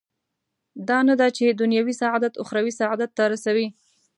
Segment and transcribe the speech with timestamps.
[0.87, 3.67] دا نه ده چې دنیوي سعادت اخروي سعادت ته رسوي.